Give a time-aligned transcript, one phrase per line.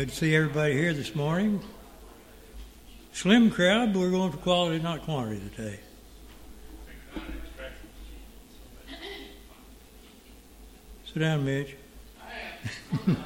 [0.00, 1.60] Good to see everybody here this morning.
[3.12, 5.78] Slim crowd, but we're going for quality, not quantity today.
[11.04, 11.76] Sit down, Mitch.
[13.02, 13.18] Stand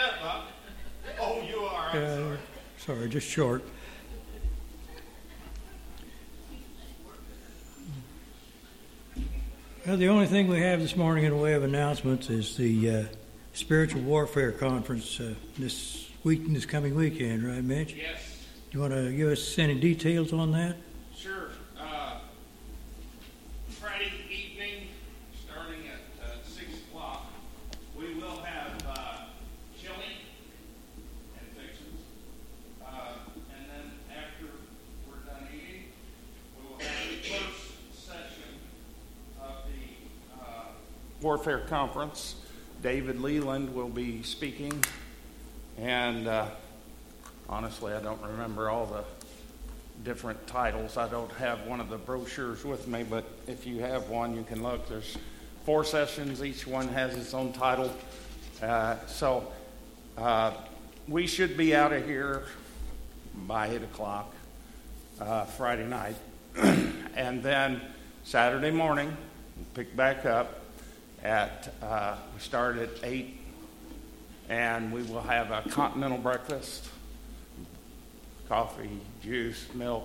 [0.00, 0.44] up, Bob.
[1.20, 1.90] Oh, you are.
[1.90, 2.38] Uh, sorry.
[2.78, 3.62] sorry, just short.
[9.86, 12.90] Well, the only thing we have this morning in the way of announcements is the
[12.90, 13.04] uh,
[13.62, 17.92] Spiritual Warfare Conference uh, this week, this coming weekend, right, Mitch?
[17.92, 20.76] Yes, You want to give us any details on that?
[21.12, 21.48] sure.
[21.76, 22.18] Uh,
[23.68, 24.86] Friday evening,
[25.44, 27.26] starting at uh, 6 o'clock,
[27.98, 29.16] we will have uh,
[29.76, 30.22] chili
[31.36, 32.00] and fixins.
[32.80, 32.90] Uh,
[33.56, 34.46] and then after
[35.08, 35.82] we're done eating,
[36.56, 38.54] we will have the first session
[39.42, 40.62] of the uh,
[41.20, 42.36] Warfare Conference.
[42.82, 44.84] David Leland will be speaking.
[45.78, 46.46] And uh,
[47.48, 49.04] honestly, I don't remember all the
[50.04, 50.96] different titles.
[50.96, 54.44] I don't have one of the brochures with me, but if you have one, you
[54.44, 54.88] can look.
[54.88, 55.16] There's
[55.64, 57.92] four sessions, each one has its own title.
[58.62, 59.52] Uh, so
[60.16, 60.52] uh,
[61.08, 62.44] we should be out of here
[63.46, 64.32] by 8 o'clock
[65.20, 66.16] uh, Friday night.
[66.56, 67.80] and then
[68.22, 69.16] Saturday morning,
[69.74, 70.60] pick back up
[71.22, 73.40] at, uh, we start at 8
[74.48, 76.88] and we will have a continental breakfast
[78.48, 80.04] coffee, juice, milk,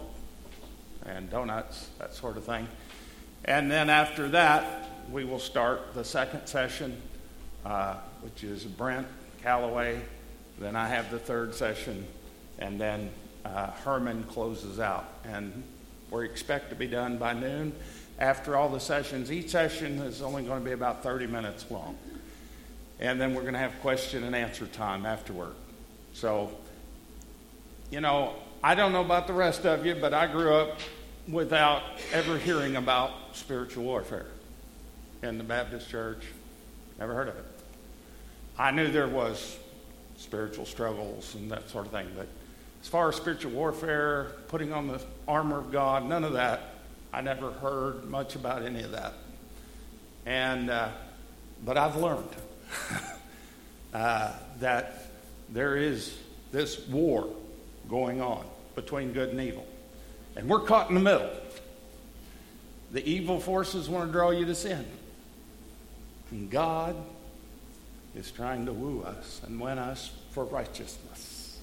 [1.06, 2.68] and donuts, that sort of thing.
[3.46, 7.02] And then after that, we will start the second session,
[7.66, 9.08] uh, which is Brent
[9.42, 10.02] Calloway.
[10.60, 12.06] Then I have the third session,
[12.60, 13.12] and then
[13.46, 15.06] uh, Herman closes out.
[15.24, 15.64] And
[16.12, 17.74] we expect to be done by noon.
[18.20, 21.98] After all the sessions, each session is only going to be about 30 minutes long.
[23.00, 25.56] And then we're going to have question and answer time afterward.
[26.14, 26.52] So
[27.94, 28.34] you know,
[28.64, 30.80] I don't know about the rest of you, but I grew up
[31.28, 34.26] without ever hearing about spiritual warfare
[35.22, 36.26] in the Baptist church.
[36.98, 37.46] Never heard of it.
[38.58, 39.60] I knew there was
[40.18, 42.28] spiritual struggles and that sort of thing, but
[42.82, 46.73] as far as spiritual warfare, putting on the armor of God, none of that.
[47.14, 49.14] I never heard much about any of that.
[50.26, 50.90] And uh,
[51.64, 52.28] but I've learned
[53.94, 55.12] uh, that
[55.50, 56.18] there is
[56.52, 57.28] this war
[57.88, 59.66] going on between good and evil.
[60.36, 61.30] And we're caught in the middle.
[62.92, 64.84] The evil forces want to draw you to sin.
[66.32, 66.96] And God
[68.16, 71.60] is trying to woo us and win us for righteousness.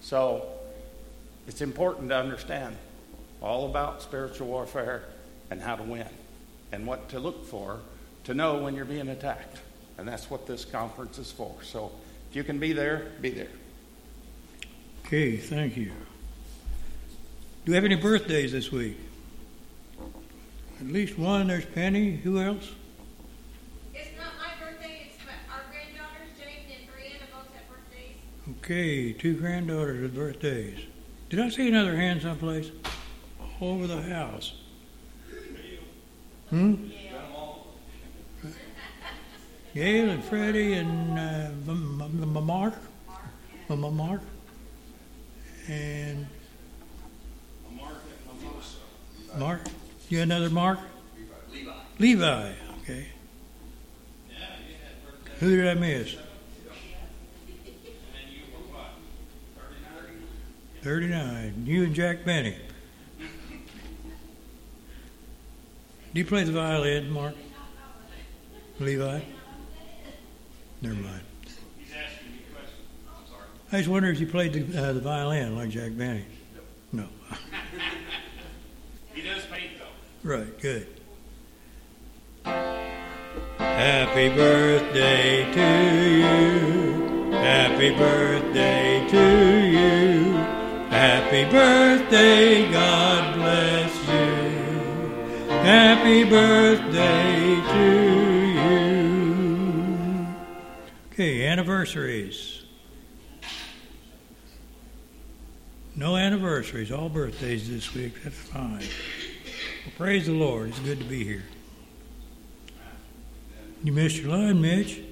[0.00, 0.46] So
[1.46, 2.76] it's important to understand
[3.40, 5.04] all about spiritual warfare
[5.50, 6.06] and how to win
[6.72, 7.80] and what to look for
[8.24, 9.58] to know when you're being attacked.
[9.96, 11.54] And that's what this conference is for.
[11.62, 11.90] So
[12.30, 13.48] if you can be there, be there.
[15.06, 15.92] Okay, thank you.
[17.64, 18.96] Do we have any birthdays this week?
[20.80, 21.48] At least one.
[21.48, 22.16] There's Penny.
[22.16, 22.70] Who else?
[23.94, 28.16] It's not my birthday, it's my, our granddaughters, Jane and Brianna both have birthdays.
[28.62, 30.78] Okay, two granddaughters with birthdays.
[31.30, 32.70] Did I see another hand someplace?
[33.60, 34.54] Over the house.
[36.50, 36.74] Hmm?
[39.74, 41.50] Gail and Freddie and uh,
[42.40, 42.74] Mark.
[43.68, 44.20] Mark.
[45.68, 46.26] And
[49.36, 49.60] Mark.
[50.08, 50.78] You another Mark?
[51.52, 51.72] Levi.
[51.98, 52.52] Levi.
[52.82, 53.08] Okay.
[55.40, 56.16] Who did I miss?
[60.82, 61.64] 39.
[61.66, 62.56] You and Jack Benny.
[66.18, 67.36] Do you play the violin, Mark?
[68.80, 69.20] Levi?
[70.82, 71.20] Never mind.
[71.78, 72.74] He's asking me questions.
[73.08, 73.46] I'm sorry.
[73.70, 76.24] I just wonder if you played the, uh, the violin like Jack Benny.
[76.90, 77.06] No.
[79.14, 80.28] He does paint though.
[80.28, 80.88] Right, good.
[82.44, 85.70] Happy birthday to
[86.18, 87.30] you.
[87.30, 90.32] Happy birthday to you.
[90.90, 93.37] Happy birthday, God bless you.
[95.68, 97.84] Happy birthday to
[98.54, 100.26] you.
[101.12, 102.62] Okay, anniversaries.
[105.94, 108.14] No anniversaries, all birthdays this week.
[108.24, 108.78] That's fine.
[108.78, 110.70] Well, praise the Lord.
[110.70, 111.44] It's good to be here.
[113.84, 115.02] You missed your line, Mitch.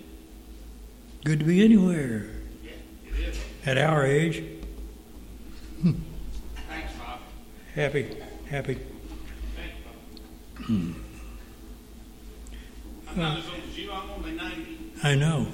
[1.27, 2.31] Good to be anywhere.
[3.67, 4.43] At our age.
[5.83, 5.93] Hmm.
[6.67, 7.21] Thanks, Bob.
[7.75, 8.17] Happy,
[8.49, 8.79] happy.
[10.65, 10.93] Hmm.
[15.03, 15.47] I know.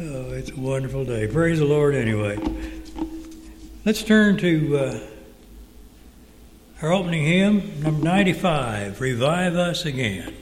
[0.00, 1.26] Oh, it's a wonderful day.
[1.26, 2.38] Praise the Lord, anyway.
[3.84, 4.98] Let's turn to uh,
[6.80, 10.34] our opening hymn, number 95 Revive Us Again.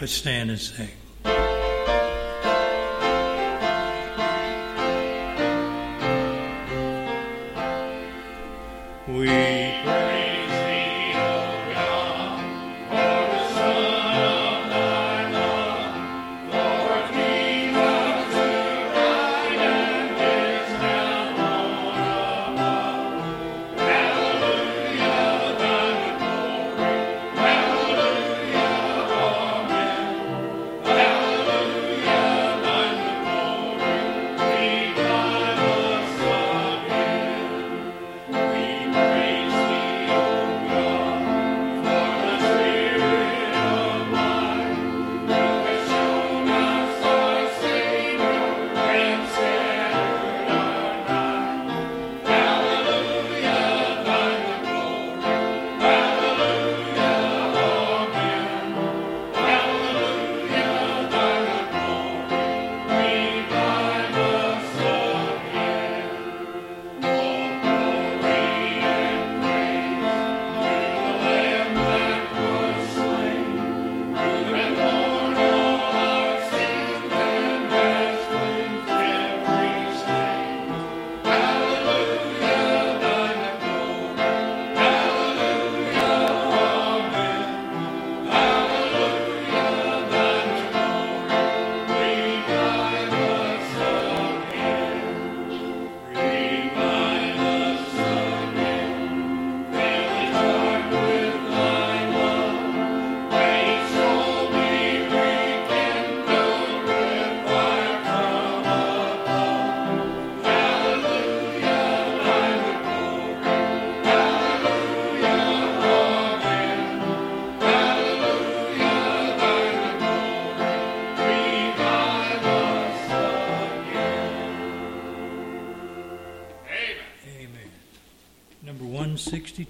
[0.00, 0.88] Let's stand and sing.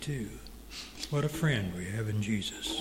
[0.09, 0.31] too.
[1.11, 2.78] What a friend we have in Jesus.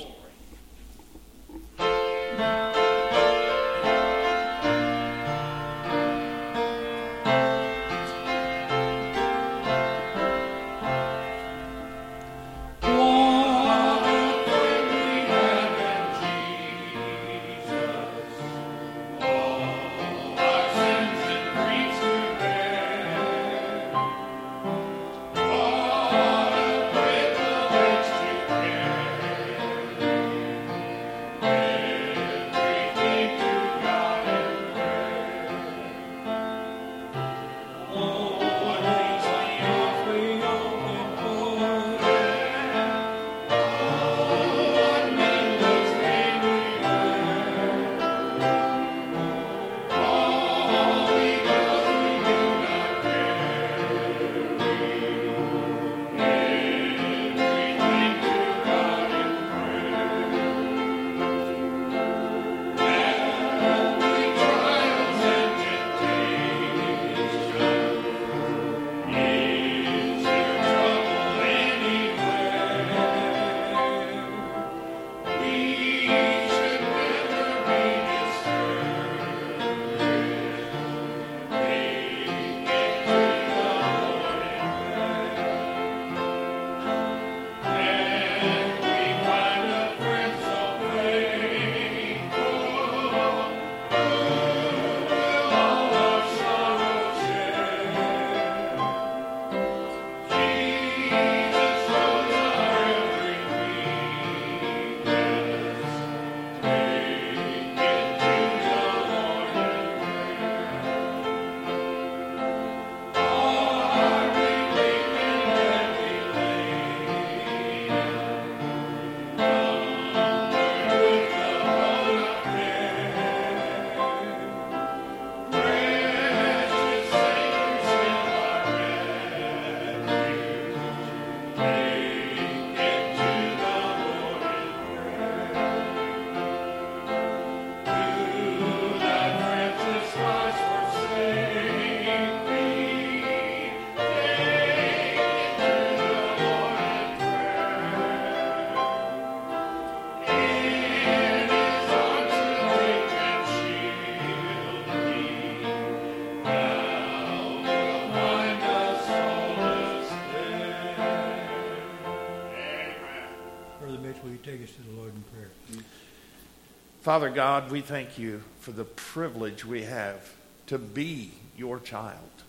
[167.08, 170.36] Father God, we thank you for the privilege we have
[170.66, 172.44] to be your child,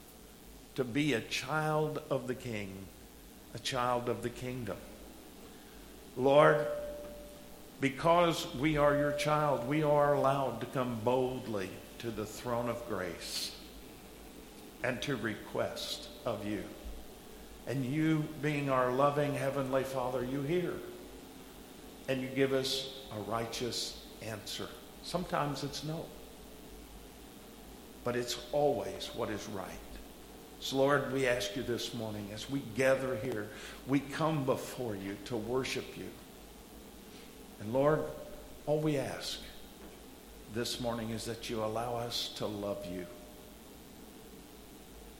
[0.75, 2.73] to be a child of the King,
[3.55, 4.77] a child of the kingdom.
[6.17, 6.67] Lord,
[7.81, 12.85] because we are your child, we are allowed to come boldly to the throne of
[12.89, 13.55] grace
[14.83, 16.65] and to request of you.
[17.69, 20.73] And you, being our loving Heavenly Father, you hear.
[22.09, 24.69] And you give us a righteous answer.
[25.03, 26.05] Sometimes it's no.
[28.05, 29.69] But it's always what is right.
[30.61, 33.49] So, Lord, we ask you this morning as we gather here,
[33.87, 36.09] we come before you to worship you.
[37.61, 38.03] And Lord,
[38.67, 39.39] all we ask
[40.55, 43.07] this morning is that you allow us to love you.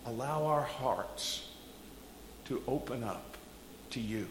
[0.07, 1.49] Allow our hearts
[2.47, 3.37] to open up
[3.91, 4.27] to you,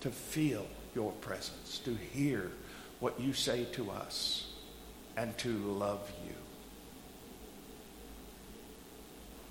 [0.00, 2.50] to feel your presence, to hear
[3.00, 4.46] what you say to us,
[5.16, 6.34] and to love you.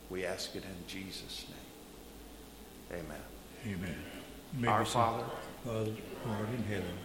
[0.09, 2.99] We ask it in Jesus' name.
[3.01, 3.21] Amen.
[3.65, 3.95] Amen.
[4.53, 5.23] Maybe Our Father,
[5.63, 5.91] Father,
[6.23, 6.97] who art in heaven,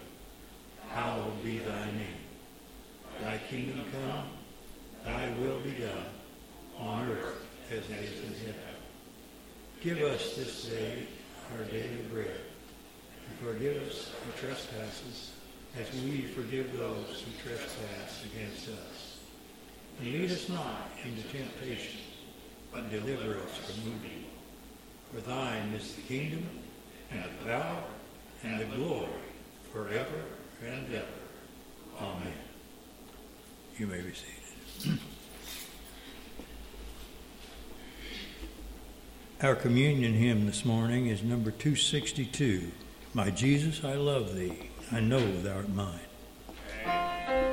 [0.90, 2.20] hallowed be thy name.
[3.22, 4.26] Thy kingdom come,
[5.04, 6.04] thy will be done,
[6.78, 8.54] on earth as it is in heaven.
[9.82, 11.06] Give us this day
[11.56, 12.40] our daily bread,
[13.28, 15.32] and forgive us our trespasses,
[15.78, 19.18] as we forgive those who trespass against us.
[20.00, 22.00] And lead us not into temptation,
[22.72, 24.30] but deliver us from evil.
[25.12, 26.46] For thine is the kingdom,
[27.10, 27.84] and the power,
[28.42, 29.08] and the glory,
[29.72, 30.24] forever
[30.66, 31.06] and ever.
[32.00, 32.32] Amen.
[33.76, 34.98] You may be seated.
[39.42, 42.70] Our communion hymn this morning is number 262.
[43.14, 44.69] My Jesus, I love thee.
[44.92, 47.49] I know thou art mine.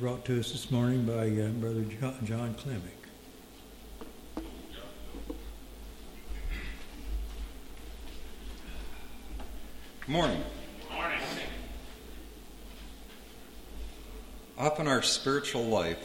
[0.00, 2.94] Brought to us this morning by uh, Brother John, John Clemick.
[10.00, 10.40] Good morning.
[10.92, 11.18] Morning.
[14.56, 15.98] Often our spiritual life,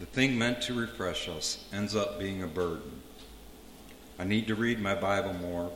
[0.00, 3.00] the thing meant to refresh us, ends up being a burden.
[4.18, 5.72] I need to read my Bible more,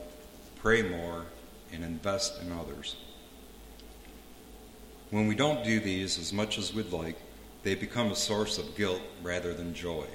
[0.57, 1.25] pray more,
[1.73, 2.95] and invest in others.
[5.09, 7.17] When we don't do these as much as we'd like,
[7.65, 10.05] they become a source of guilt rather than joy.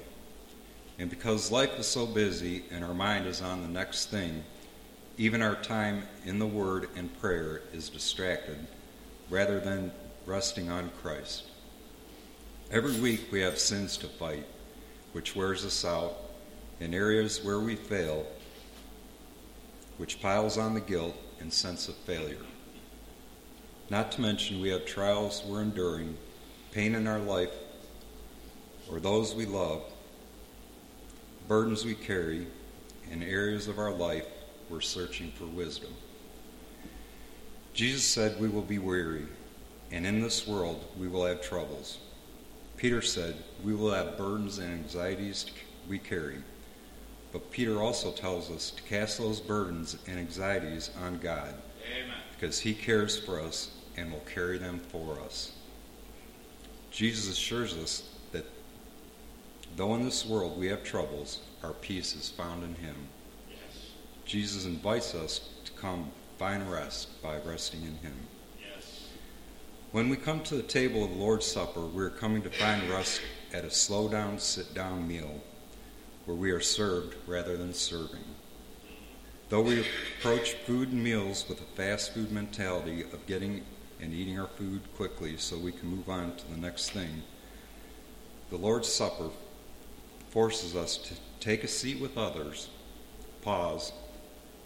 [0.97, 4.45] And because life is so busy and our mind is on the next thing,
[5.17, 8.57] even our time in the Word and prayer is distracted
[9.29, 9.91] rather than
[10.25, 11.43] resting on Christ.
[12.71, 14.45] Every week we have sins to fight,
[15.11, 16.15] which wears us out,
[16.79, 18.25] and areas where we fail,
[19.97, 22.45] which piles on the guilt and sense of failure.
[23.89, 26.15] Not to mention, we have trials we're enduring,
[26.71, 27.53] pain in our life,
[28.89, 29.83] or those we love,
[31.47, 32.47] burdens we carry,
[33.11, 34.25] and areas of our life
[34.69, 35.93] we're searching for wisdom.
[37.73, 39.25] Jesus said we will be weary,
[39.91, 41.99] and in this world we will have troubles.
[42.77, 45.45] Peter said we will have burdens and anxieties
[45.89, 46.37] we carry.
[47.33, 51.53] But Peter also tells us to cast those burdens and anxieties on God
[51.85, 52.17] Amen.
[52.33, 55.51] because he cares for us and will carry them for us.
[56.91, 58.45] Jesus assures us that
[59.77, 62.95] though in this world we have troubles, our peace is found in him.
[63.49, 63.91] Yes.
[64.25, 68.15] Jesus invites us to come find rest by resting in him.
[68.59, 69.07] Yes.
[69.91, 72.89] When we come to the table of the Lord's Supper, we are coming to find
[72.89, 73.21] rest
[73.53, 75.41] at a slow down, sit down meal
[76.25, 78.23] where we are served rather than serving.
[79.49, 79.85] Though we
[80.19, 83.63] approach food and meals with a fast food mentality of getting
[84.01, 87.21] and eating our food quickly so we can move on to the next thing,
[88.49, 89.29] the Lord's Supper
[90.29, 92.69] forces us to take a seat with others,
[93.41, 93.91] pause,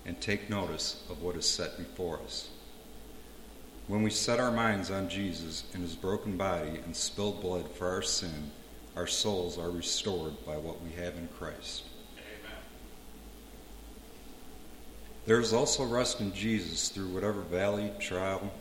[0.06, 2.50] and take notice of what is set before us.
[3.88, 7.88] When we set our minds on Jesus and his broken body and spilled blood for
[7.88, 8.52] our sin,
[8.96, 11.84] our souls are restored by what we have in Christ.
[12.18, 12.58] Amen.
[15.26, 18.52] There is also rest in Jesus through whatever valley, trial,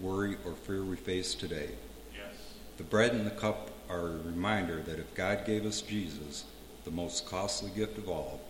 [0.00, 1.70] worry, or fear we face today.
[2.12, 2.34] Yes.
[2.76, 6.44] The bread and the cup are a reminder that if God gave us Jesus,
[6.84, 8.40] the most costly gift of all,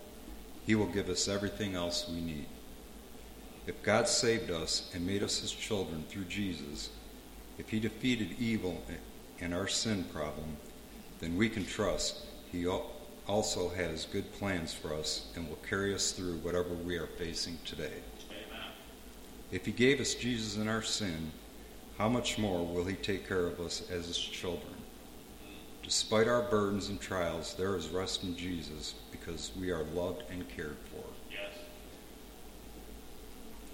[0.65, 2.47] he will give us everything else we need.
[3.67, 6.89] If God saved us and made us his children through Jesus,
[7.57, 8.81] if he defeated evil
[9.39, 10.57] and our sin problem,
[11.19, 12.67] then we can trust he
[13.27, 17.57] also has good plans for us and will carry us through whatever we are facing
[17.65, 17.93] today.
[19.51, 21.31] If he gave us Jesus in our sin,
[21.97, 24.73] how much more will he take care of us as his children?
[25.83, 30.49] Despite our burdens and trials, there is rest in Jesus because we are loved and
[30.49, 31.03] cared for.
[31.31, 31.59] Yes.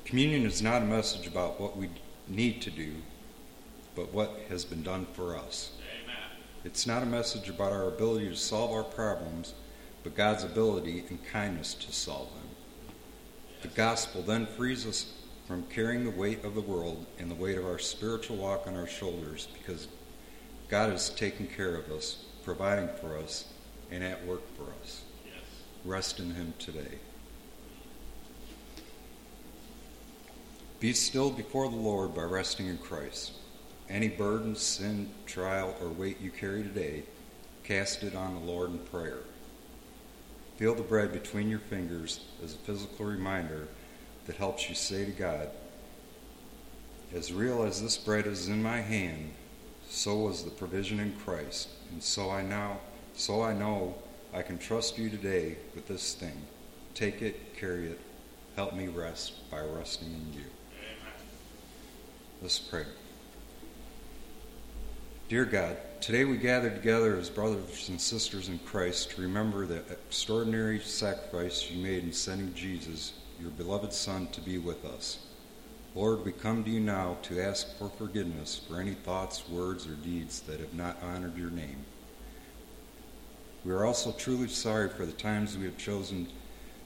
[0.04, 1.90] Communion is not a message about what we
[2.28, 2.92] need to do,
[3.96, 5.72] but what has been done for us.
[6.04, 6.16] Amen.
[6.66, 9.54] It's not a message about our ability to solve our problems,
[10.04, 12.50] but God's ability and kindness to solve them.
[13.62, 15.14] The gospel then frees us
[15.52, 18.76] from carrying the weight of the world and the weight of our spiritual walk on
[18.78, 19.90] our shoulders because
[20.70, 23.52] God is taking care of us, providing for us,
[23.92, 25.02] and at work for us.
[25.26, 25.44] Yes.
[25.84, 27.00] Rest in Him today.
[30.80, 33.34] Be still before the Lord by resting in Christ.
[33.90, 37.04] Any burden, sin, trial, or weight you carry today,
[37.66, 39.20] cast it on the Lord in prayer.
[40.56, 43.68] Feel the bread between your fingers as a physical reminder
[44.26, 45.50] that helps you say to God,
[47.14, 49.32] As real as this bread is in my hand,
[49.90, 52.80] so was the provision in Christ, and so I now
[53.14, 53.96] so I know
[54.34, 56.42] I can trust you today with this thing.
[56.94, 58.00] Take it, carry it,
[58.56, 60.40] help me rest by resting in you.
[60.40, 61.14] Amen.
[62.42, 62.86] Let's pray.
[65.28, 69.84] Dear God, today we gather together as brothers and sisters in Christ to remember the
[69.92, 75.18] extraordinary sacrifice you made in sending Jesus, your beloved Son, to be with us.
[75.96, 79.96] Lord, we come to you now to ask for forgiveness for any thoughts, words, or
[79.96, 81.84] deeds that have not honored your name.
[83.66, 86.28] We are also truly sorry for the times we have chosen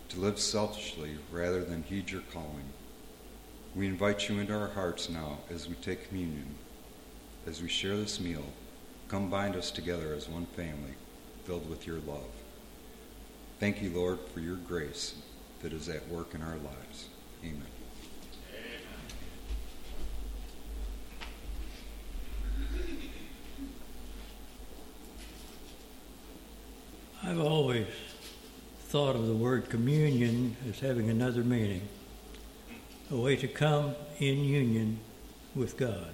[0.09, 2.71] to live selfishly rather than heed your calling.
[3.75, 6.55] We invite you into our hearts now as we take communion.
[7.45, 8.45] As we share this meal,
[9.09, 10.95] come bind us together as one family,
[11.43, 12.31] filled with your love.
[13.59, 15.15] Thank you, Lord, for your grace
[15.61, 17.09] that is at work in our lives.
[17.43, 17.63] Amen.
[27.23, 27.87] I've always
[28.81, 31.81] thought of the word communion as having another meaning
[33.11, 34.99] a way to come in union
[35.55, 36.13] with God.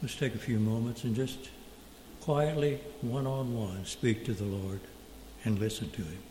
[0.00, 1.50] Let's take a few moments and just
[2.20, 4.80] quietly, one on one, speak to the Lord
[5.44, 6.22] and listen to Him.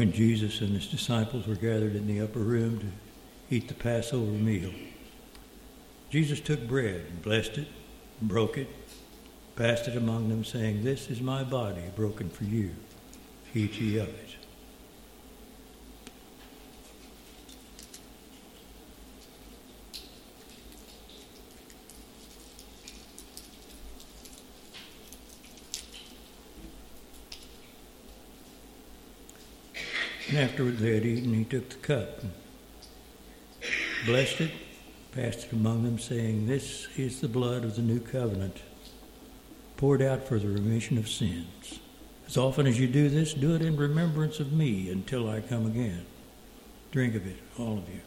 [0.00, 2.86] When Jesus and his disciples were gathered in the upper room to
[3.54, 4.72] eat the Passover meal.
[6.08, 7.68] Jesus took bread and blessed it,
[8.22, 8.68] broke it,
[9.56, 12.70] passed it among them, saying, This is my body broken for you.
[13.54, 14.39] Eat ye of it.
[30.30, 32.20] And after they had eaten, he took the cup
[34.06, 34.50] blessed it,
[35.12, 38.58] passed it among them, saying, This is the blood of the new covenant,
[39.76, 41.80] poured out for the remission of sins.
[42.28, 45.66] As often as you do this, do it in remembrance of me until I come
[45.66, 46.06] again.
[46.92, 48.00] Drink of it, all of you.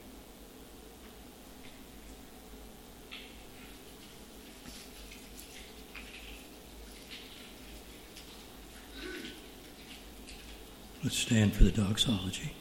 [11.03, 12.53] Let's stand for the doxology.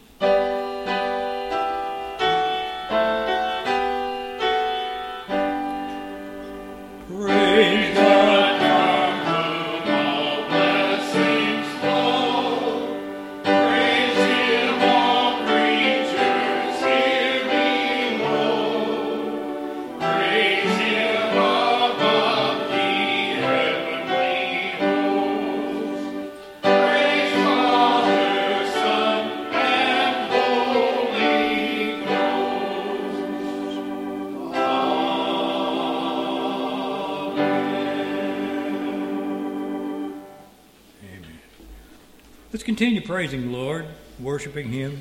[43.22, 43.86] Praising Lord,
[44.18, 45.00] worshiping Him.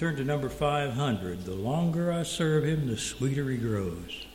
[0.00, 1.44] Turn to number 500.
[1.44, 4.26] The longer I serve Him, the sweeter He grows.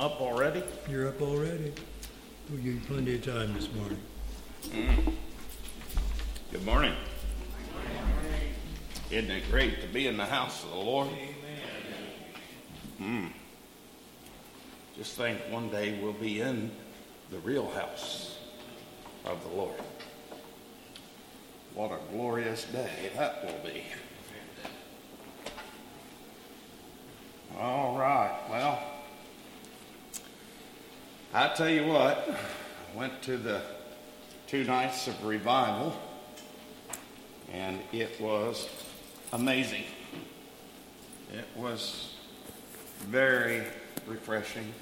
[0.00, 0.62] up already?
[0.88, 1.74] You're up already.
[2.50, 3.98] We gave you plenty of time this morning.
[4.70, 5.12] Mm.
[6.50, 6.94] Good morning.
[9.10, 11.08] Isn't it great to be in the house of the Lord?
[11.08, 11.28] Amen.
[12.98, 13.32] Mm.
[14.96, 16.70] Just think one day we'll be in
[17.30, 18.38] the real house
[19.26, 19.76] of the Lord.
[21.74, 23.82] What a glorious day that will be.
[27.58, 28.89] All right, well.
[31.32, 33.62] I tell you what, I went to the
[34.48, 35.96] two nights of revival,
[37.52, 38.68] and it was
[39.32, 39.84] amazing.
[41.32, 42.16] It was
[43.02, 43.62] very
[44.08, 44.74] refreshing,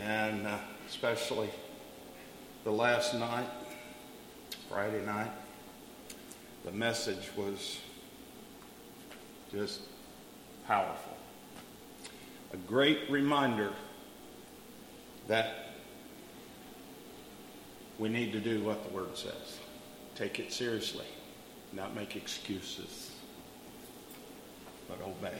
[0.00, 0.56] and uh,
[0.88, 1.50] especially
[2.64, 3.50] the last night,
[4.70, 5.32] Friday night,
[6.64, 7.80] the message was
[9.52, 9.82] just
[10.66, 11.14] powerful.
[12.54, 13.74] A great reminder
[15.28, 15.66] that
[17.98, 19.58] we need to do what the Word says.
[20.14, 21.06] Take it seriously,
[21.72, 23.12] not make excuses,
[24.88, 25.38] but obey.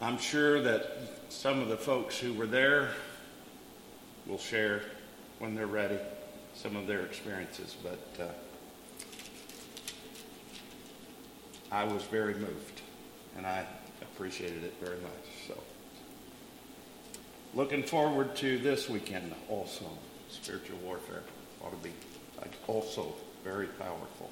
[0.00, 0.86] I'm sure that
[1.28, 2.90] some of the folks who were there
[4.26, 4.82] will share
[5.38, 5.98] when they're ready
[6.54, 8.28] some of their experiences, but uh,
[11.70, 12.82] I was very moved
[13.36, 13.66] and I
[14.18, 15.46] appreciated it very much.
[15.46, 15.54] So,
[17.54, 19.84] looking forward to this weekend also.
[20.28, 21.22] Spiritual warfare
[21.62, 21.94] ought to be
[22.66, 24.28] also very powerful.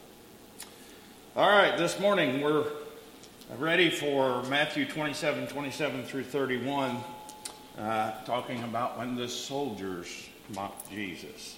[1.36, 2.64] All right, this morning we're
[3.58, 6.96] ready for Matthew 27 27 through 31,
[7.78, 11.54] uh, talking about when the soldiers mocked Jesus.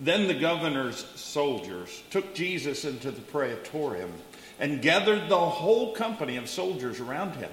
[0.00, 4.12] Then the governor's soldiers took Jesus into the praetorium
[4.58, 7.50] and gathered the whole company of soldiers around him.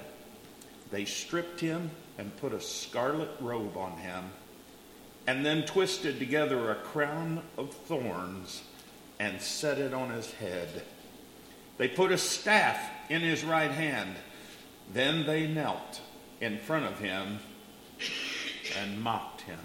[0.91, 4.25] They stripped him and put a scarlet robe on him,
[5.25, 8.63] and then twisted together a crown of thorns
[9.19, 10.83] and set it on his head.
[11.77, 14.15] They put a staff in his right hand.
[14.93, 16.01] Then they knelt
[16.41, 17.39] in front of him
[18.77, 19.59] and mocked him.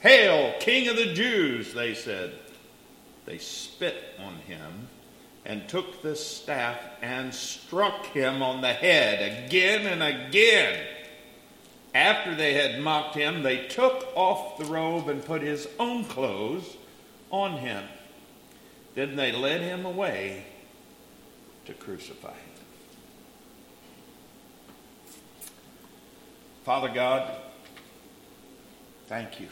[0.00, 2.32] Hail, King of the Jews, they said.
[3.24, 4.88] They spit on him
[5.46, 10.84] and took the staff and struck him on the head again and again.
[11.94, 16.76] After they had mocked him, they took off the robe and put his own clothes
[17.30, 17.84] on him.
[18.94, 20.44] Then they led him away
[21.64, 22.56] to crucify him.
[26.64, 27.30] Father God,
[29.06, 29.48] thank you.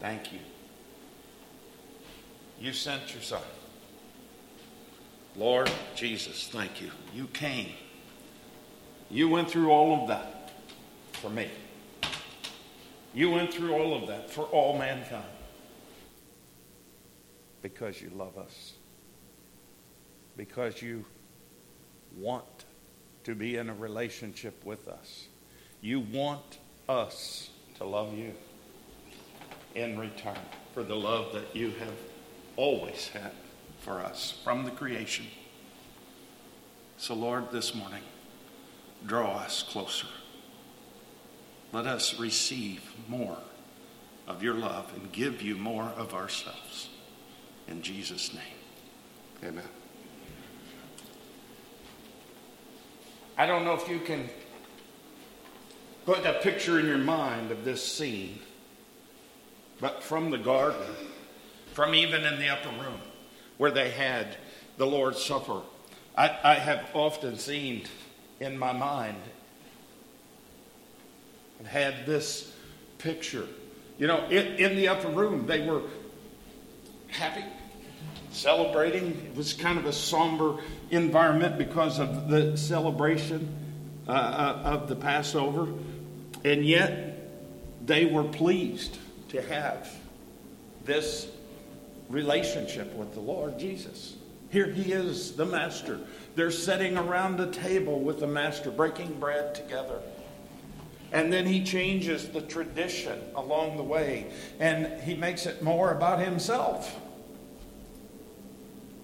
[0.00, 0.40] Thank you.
[2.60, 3.40] You sent your son.
[5.36, 6.90] Lord Jesus, thank you.
[7.14, 7.68] You came.
[9.10, 10.52] You went through all of that
[11.12, 11.48] for me.
[13.12, 15.24] You went through all of that for all mankind
[17.62, 18.74] because you love us,
[20.36, 21.04] because you
[22.16, 22.64] want
[23.24, 25.26] to be in a relationship with us.
[25.80, 28.32] You want us to love you
[29.74, 30.38] in return
[30.72, 31.94] for the love that you have
[32.56, 33.32] always had
[33.80, 35.26] for us from the creation.
[36.96, 38.02] So, Lord, this morning,
[39.06, 40.06] draw us closer.
[41.72, 43.38] Let us receive more
[44.28, 46.90] of your love and give you more of ourselves.
[47.68, 49.64] In Jesus' name, amen.
[53.38, 54.28] I don't know if you can
[56.04, 58.40] put a picture in your mind of this scene,
[59.80, 60.94] but from the garden,
[61.72, 63.00] from even in the upper room,
[63.60, 64.38] where they had
[64.78, 65.60] the Lord's Supper.
[66.16, 67.82] I, I have often seen
[68.40, 69.20] in my mind
[71.58, 72.56] and had this
[72.96, 73.46] picture.
[73.98, 75.82] You know, in, in the upper room, they were
[77.08, 77.44] happy,
[78.32, 79.10] celebrating.
[79.30, 83.46] It was kind of a somber environment because of the celebration
[84.08, 85.70] uh, uh of the Passover.
[86.46, 87.28] And yet,
[87.84, 88.96] they were pleased
[89.28, 89.94] to have
[90.86, 91.26] this
[92.10, 94.16] relationship with the Lord Jesus.
[94.50, 96.00] Here he is, the master.
[96.34, 100.00] They're sitting around the table with the master, breaking bread together.
[101.12, 104.26] And then he changes the tradition along the way,
[104.58, 106.98] and he makes it more about himself.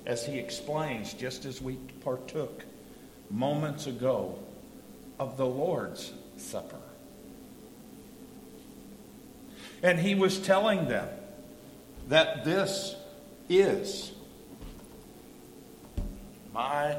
[0.05, 2.65] As he explains, just as we partook
[3.31, 4.39] moments ago
[5.19, 6.77] of the Lord's Supper.
[9.83, 11.09] And he was telling them
[12.09, 12.95] that this
[13.49, 14.13] is
[16.53, 16.97] my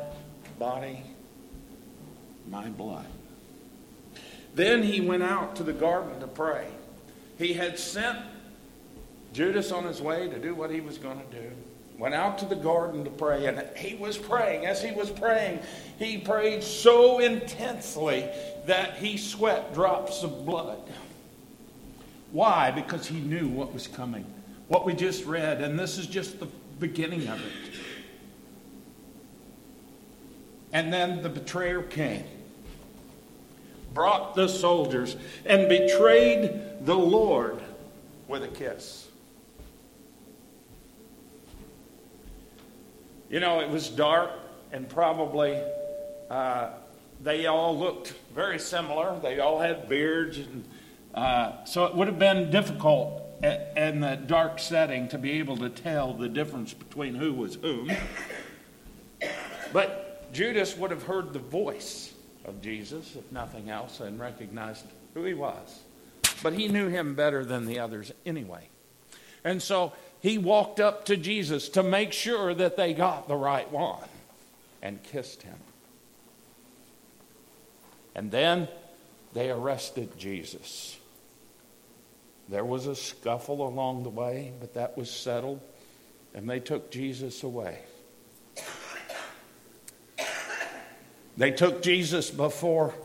[0.60, 1.04] body,
[2.50, 3.06] my blood.
[4.56, 6.68] Then he went out to the garden to pray.
[7.38, 8.20] He had sent
[9.34, 11.52] Judas on his way to do what he was going to do.
[11.98, 14.66] Went out to the garden to pray, and he was praying.
[14.66, 15.60] As he was praying,
[15.98, 18.30] he prayed so intensely
[18.68, 20.82] that he sweat drops of blood.
[22.32, 22.72] Why?
[22.72, 24.26] Because he knew what was coming.
[24.68, 26.48] What we just read, and this is just the
[26.80, 27.74] beginning of it.
[30.74, 32.26] And then the betrayer came,
[33.94, 37.60] brought the soldiers, and betrayed the Lord
[38.28, 39.08] with a kiss.
[43.30, 44.32] You know, it was dark,
[44.72, 45.62] and probably
[46.30, 46.70] uh,
[47.22, 49.18] they all looked very similar.
[49.22, 50.66] They all had beards, and
[51.14, 55.70] uh, so it would have been difficult in the dark setting to be able to
[55.70, 57.92] tell the difference between who was whom.
[59.72, 62.14] But Judas would have heard the voice
[62.46, 65.82] of Jesus, if nothing else, and recognized who he was.
[66.42, 68.70] But he knew him better than the others anyway.
[69.44, 73.72] And so he walked up to Jesus to make sure that they got the right
[73.72, 74.08] one
[74.82, 75.58] and kissed him.
[78.16, 78.68] And then
[79.34, 80.98] they arrested Jesus.
[82.50, 85.60] There was a scuffle along the way, but that was settled,
[86.34, 87.80] and they took Jesus away.
[91.36, 92.96] They took Jesus before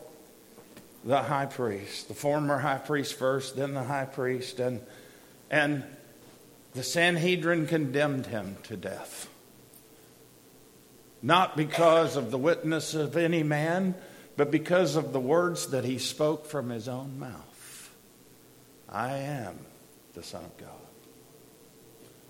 [1.04, 4.80] the high priest, the former high priest first, then the high priest, and,
[5.50, 5.84] and
[6.72, 9.28] the Sanhedrin condemned him to death.
[11.20, 13.94] Not because of the witness of any man,
[14.36, 17.51] but because of the words that he spoke from his own mouth.
[18.92, 19.58] I am
[20.12, 20.68] the Son of God.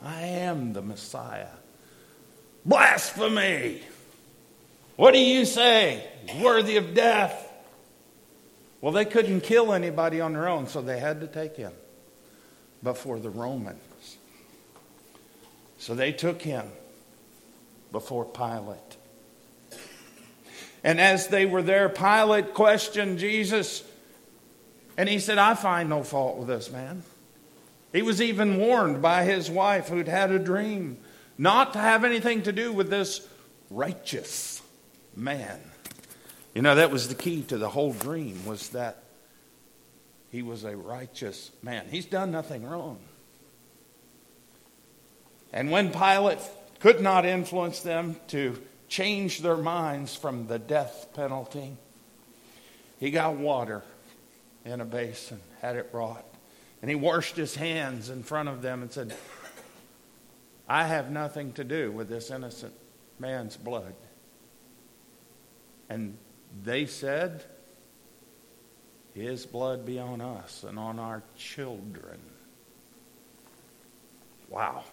[0.00, 1.48] I am the Messiah.
[2.64, 3.82] Blasphemy!
[4.94, 6.06] What do you say?
[6.40, 7.52] Worthy of death.
[8.80, 11.72] Well, they couldn't kill anybody on their own, so they had to take him
[12.82, 14.16] before the Romans.
[15.78, 16.66] So they took him
[17.90, 18.78] before Pilate.
[20.84, 23.84] And as they were there, Pilate questioned Jesus,
[25.02, 27.02] and he said, I find no fault with this man.
[27.92, 30.96] He was even warned by his wife, who'd had a dream,
[31.36, 33.26] not to have anything to do with this
[33.68, 34.62] righteous
[35.16, 35.60] man.
[36.54, 39.02] You know, that was the key to the whole dream was that
[40.30, 41.86] he was a righteous man.
[41.90, 43.00] He's done nothing wrong.
[45.52, 46.38] And when Pilate
[46.78, 51.76] could not influence them to change their minds from the death penalty,
[53.00, 53.82] he got water
[54.64, 56.24] in a basin, had it brought,
[56.80, 59.14] and he washed his hands in front of them and said,
[60.68, 62.74] I have nothing to do with this innocent
[63.18, 63.94] man's blood.
[65.88, 66.16] And
[66.64, 67.44] they said,
[69.14, 72.20] His blood be on us and on our children.
[74.48, 74.84] Wow.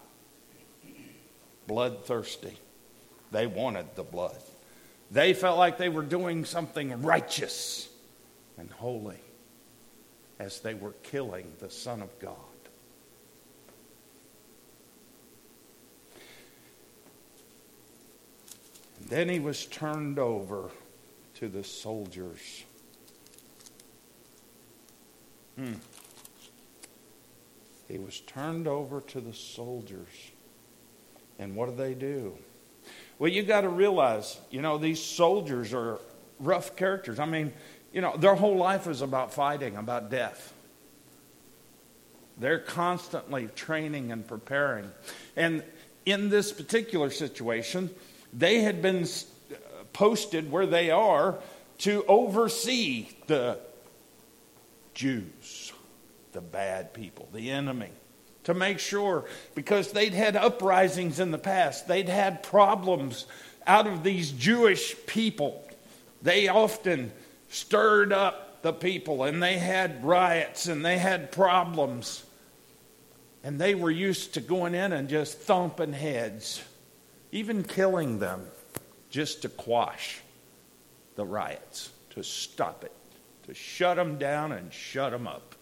[1.66, 2.56] Bloodthirsty.
[3.32, 4.38] They wanted the blood.
[5.10, 7.88] They felt like they were doing something righteous
[8.58, 9.20] and holy
[10.40, 12.34] as they were killing the Son of God.
[18.98, 20.70] And then he was turned over
[21.34, 22.64] to the soldiers.
[25.56, 25.74] Hmm.
[27.86, 30.08] He was turned over to the soldiers.
[31.38, 32.32] And what do they do?
[33.18, 35.98] Well, you got to realize, you know, these soldiers are
[36.38, 37.18] rough characters.
[37.18, 37.52] I mean,
[37.92, 40.52] you know, their whole life is about fighting, about death.
[42.38, 44.90] They're constantly training and preparing.
[45.36, 45.62] And
[46.06, 47.90] in this particular situation,
[48.32, 49.54] they had been uh,
[49.92, 51.38] posted where they are
[51.78, 53.58] to oversee the
[54.94, 55.72] Jews,
[56.32, 57.90] the bad people, the enemy,
[58.44, 59.24] to make sure,
[59.54, 63.26] because they'd had uprisings in the past, they'd had problems
[63.66, 65.62] out of these Jewish people.
[66.22, 67.12] They often
[67.50, 72.24] stirred up the people and they had riots and they had problems.
[73.42, 76.62] And they were used to going in and just thumping heads,
[77.32, 78.46] even killing them
[79.10, 80.20] just to quash
[81.16, 82.92] the riots, to stop it,
[83.46, 85.54] to shut them down and shut them up.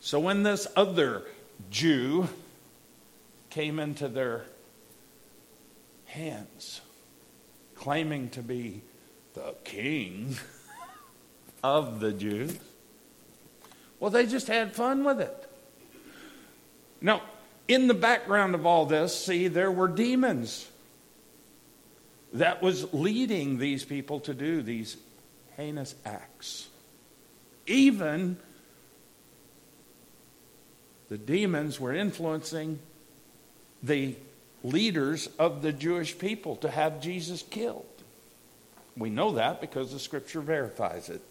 [0.00, 1.22] So when this other
[1.70, 2.28] Jew
[3.50, 4.46] came into their
[6.06, 6.80] hands,
[7.74, 8.82] claiming to be
[9.34, 10.36] the king
[11.64, 12.58] of the Jews,
[14.00, 15.48] well, they just had fun with it.
[17.00, 17.22] Now,
[17.68, 20.68] in the background of all this, see, there were demons
[22.32, 24.96] that was leading these people to do these
[25.56, 26.68] heinous acts.
[27.66, 28.36] Even
[31.08, 32.78] the demons were influencing
[33.82, 34.14] the
[34.64, 37.91] leaders of the Jewish people to have Jesus killed.
[38.96, 41.22] We know that because the scripture verifies it.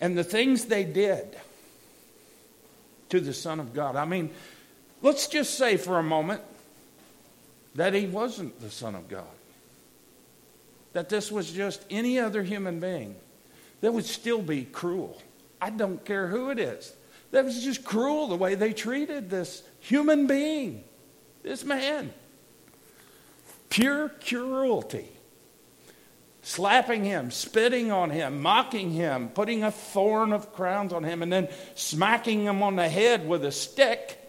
[0.00, 1.36] And the things they did
[3.08, 3.96] to the Son of God.
[3.96, 4.30] I mean,
[5.02, 6.42] let's just say for a moment
[7.74, 9.24] that he wasn't the Son of God,
[10.92, 13.16] that this was just any other human being.
[13.80, 15.20] That would still be cruel.
[15.60, 16.92] I don't care who it is.
[17.32, 20.84] That was just cruel the way they treated this human being,
[21.42, 22.12] this man.
[23.74, 25.08] Pure cruelty.
[26.42, 31.32] Slapping him, spitting on him, mocking him, putting a thorn of crowns on him, and
[31.32, 34.20] then smacking him on the head with a stick.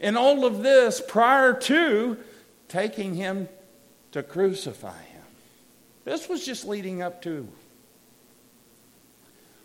[0.00, 2.16] And all of this prior to
[2.68, 3.48] taking him
[4.12, 5.22] to crucify him.
[6.04, 7.48] This was just leading up to.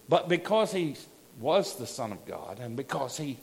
[0.10, 0.96] But because he
[1.40, 3.38] was the Son of God, and because he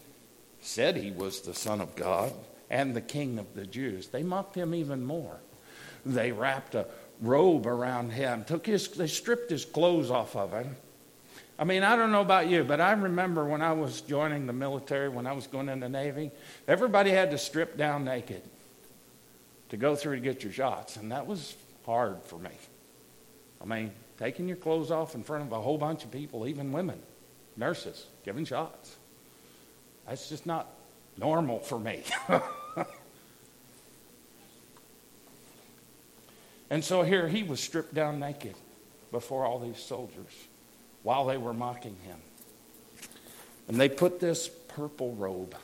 [0.61, 2.33] said he was the Son of God
[2.73, 5.39] and the King of the Jews, they mocked him even more.
[6.05, 6.87] They wrapped a
[7.20, 10.75] robe around him, took his, they stripped his clothes off of him.
[11.59, 14.55] I mean, I don't know about you, but I remember when I was joining the
[14.55, 16.31] military, when I was going in the Navy,
[16.66, 18.43] everybody had to strip down naked
[19.68, 21.55] to go through to get your shots, and that was
[21.85, 22.51] hard for me.
[23.61, 26.73] I mean, taking your clothes off in front of a whole bunch of people, even
[26.73, 27.01] women,
[27.57, 28.97] nurses, giving shots.
[30.09, 30.68] That's just not
[31.18, 32.03] normal for me.
[36.73, 38.55] and so here he was stripped down naked
[39.11, 40.33] before all these soldiers
[41.03, 42.16] while they were mocking him.
[43.68, 45.55] And they put this purple robe.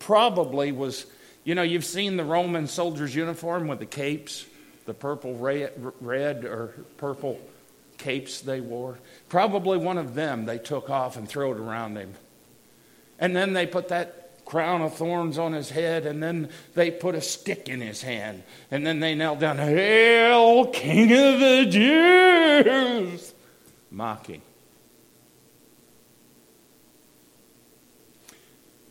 [0.00, 1.06] Probably was,
[1.44, 4.44] you know, you've seen the Roman soldier's uniform with the capes,
[4.86, 7.40] the purple, red, or purple
[7.96, 8.98] capes they wore.
[9.28, 12.12] Probably one of them they took off and threw it around him.
[13.20, 17.14] And then they put that crown of thorns on his head, and then they put
[17.14, 18.42] a stick in his hand.
[18.70, 23.34] And then they knelt down, Hail, King of the Jews!
[23.90, 24.42] Mocking.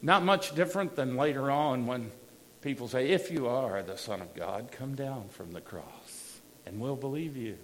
[0.02, 2.12] Not much different than later on when
[2.62, 6.80] people say, If you are the Son of God, come down from the cross, and
[6.80, 7.58] we'll believe you.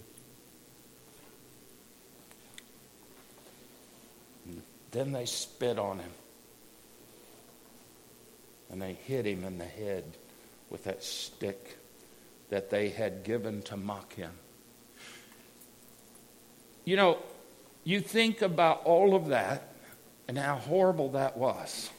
[4.91, 6.11] Then they spit on him.
[8.69, 10.03] And they hit him in the head
[10.69, 11.77] with that stick
[12.49, 14.31] that they had given to mock him.
[16.85, 17.17] You know,
[17.83, 19.73] you think about all of that
[20.27, 21.89] and how horrible that was.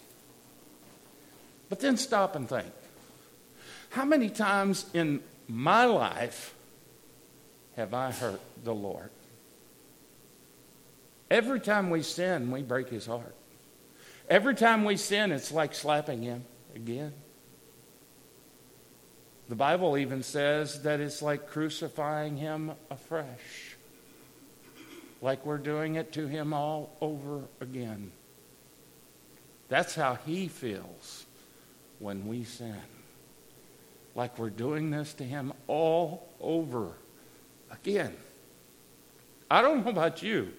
[1.68, 2.72] But then stop and think.
[3.90, 6.54] How many times in my life
[7.76, 9.10] have I hurt the Lord?
[11.30, 13.34] Every time we sin, we break his heart.
[14.28, 16.44] Every time we sin, it's like slapping him
[16.74, 17.12] again.
[19.48, 23.76] The Bible even says that it's like crucifying him afresh,
[25.20, 28.12] like we're doing it to him all over again.
[29.68, 31.26] That's how he feels
[31.98, 32.76] when we sin.
[34.14, 36.92] Like we're doing this to him all over
[37.70, 38.16] again.
[39.50, 40.52] I don't know about you,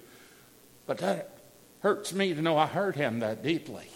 [0.86, 1.38] but that
[1.82, 3.91] hurts me to know I hurt him that deeply.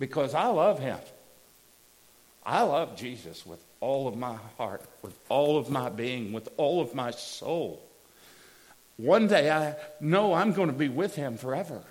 [0.00, 0.98] Because I love him.
[2.44, 6.80] I love Jesus with all of my heart, with all of my being, with all
[6.80, 7.80] of my soul.
[8.96, 11.82] One day I know I'm going to be with him forever.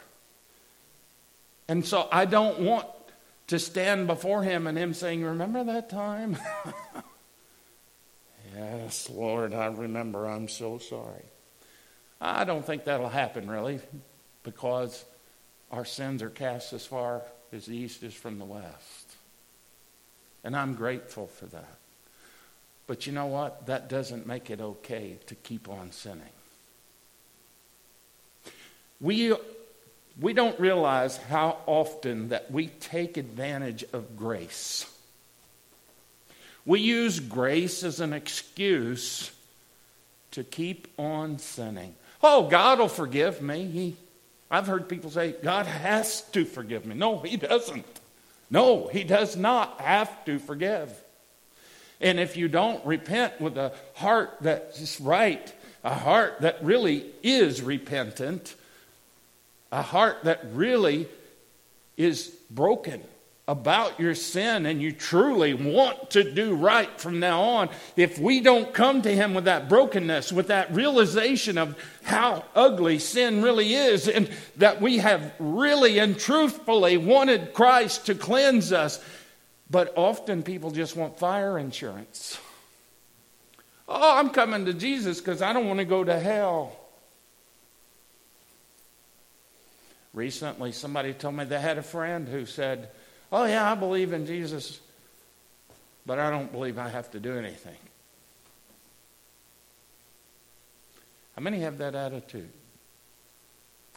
[1.67, 2.87] And so I don't want
[3.47, 6.35] to stand before him and him saying, Remember that time?
[8.55, 10.25] yes, Lord, I remember.
[10.25, 11.25] I'm so sorry.
[12.19, 13.79] I don't think that'll happen really
[14.41, 15.05] because
[15.71, 17.21] our sins are cast as far
[17.53, 19.15] as the east is from the west.
[20.43, 21.77] And I'm grateful for that.
[22.87, 23.67] But you know what?
[23.67, 26.23] That doesn't make it okay to keep on sinning.
[29.01, 29.35] We,
[30.19, 34.85] we don't realize how often that we take advantage of grace.
[36.65, 39.31] We use grace as an excuse
[40.31, 41.95] to keep on sinning.
[42.21, 43.65] Oh, God will forgive me.
[43.65, 43.95] He,
[44.51, 46.95] I've heard people say, God has to forgive me.
[46.95, 47.85] No, He doesn't.
[48.49, 50.91] No, He does not have to forgive.
[52.01, 57.61] And if you don't repent with a heart that's right, a heart that really is
[57.61, 58.55] repentant,
[59.71, 61.07] a heart that really
[61.97, 63.03] is broken,
[63.49, 68.41] about your sin and you truly want to do right from now on, if we
[68.41, 73.73] don't come to Him with that brokenness, with that realization of how ugly sin really
[73.73, 79.03] is, and that we have really and truthfully wanted Christ to cleanse us,
[79.67, 82.37] but often people just want fire insurance.
[83.87, 86.75] Oh, I'm coming to Jesus because I don't want to go to hell.
[90.13, 92.89] Recently, somebody told me they had a friend who said,
[93.31, 94.79] Oh, yeah, I believe in Jesus,
[96.05, 97.77] but I don't believe I have to do anything.
[101.35, 102.49] How many have that attitude?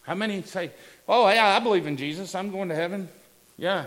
[0.03, 0.71] How many say,
[1.09, 2.35] Oh, yeah, I believe in Jesus.
[2.35, 3.09] I'm going to heaven.
[3.57, 3.87] Yeah.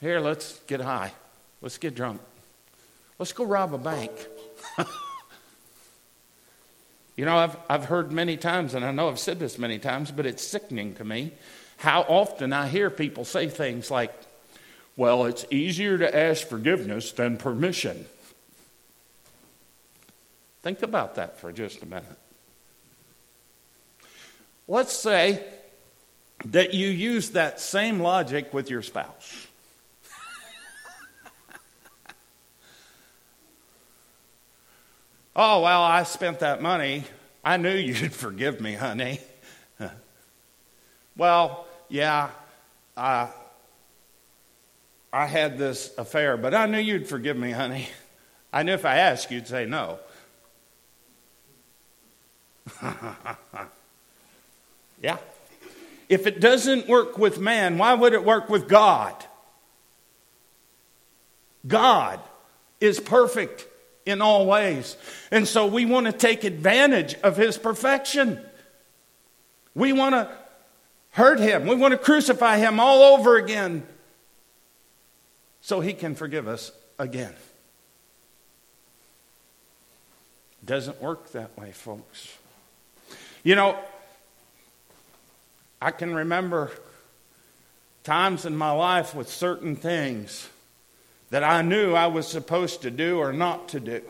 [0.00, 1.12] Here, let's get high.
[1.60, 2.20] Let's get drunk.
[3.18, 4.10] Let's go rob a bank.
[7.16, 10.10] you know, I've, I've heard many times, and I know I've said this many times,
[10.10, 11.32] but it's sickening to me
[11.78, 14.12] how often I hear people say things like,
[14.96, 18.06] well, it's easier to ask forgiveness than permission.
[20.62, 22.18] Think about that for just a minute.
[24.68, 25.42] Let's say
[26.44, 29.46] that you use that same logic with your spouse.
[35.36, 37.04] oh, well, I spent that money.
[37.44, 39.20] I knew you'd forgive me, honey.
[41.16, 42.30] well, yeah,
[42.96, 43.26] uh,
[45.12, 47.88] I had this affair, but I knew you'd forgive me, honey.
[48.52, 49.98] I knew if I asked, you'd say no.
[55.02, 55.18] yeah.
[56.08, 59.14] If it doesn't work with man, why would it work with God?
[61.66, 62.20] God
[62.80, 63.66] is perfect
[64.04, 64.96] in all ways.
[65.30, 68.40] And so we want to take advantage of his perfection.
[69.74, 70.30] We want to
[71.10, 71.66] hurt him.
[71.66, 73.86] We want to crucify him all over again
[75.62, 77.32] so he can forgive us again.
[80.64, 82.36] Doesn't work that way, folks.
[83.42, 83.78] You know,
[85.80, 86.70] I can remember
[88.04, 90.48] times in my life with certain things
[91.30, 94.02] that I knew I was supposed to do or not to do.